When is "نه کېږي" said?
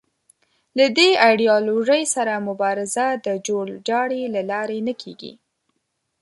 4.87-5.33